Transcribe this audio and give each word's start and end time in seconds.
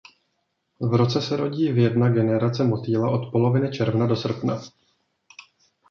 V 0.81 0.95
roce 0.95 1.21
se 1.21 1.37
rodí 1.37 1.71
v 1.71 1.77
jedna 1.77 2.09
generace 2.09 2.63
motýla 2.63 3.09
od 3.11 3.31
poloviny 3.31 3.71
června 3.71 4.07
do 4.07 4.15
srpna. 4.15 4.61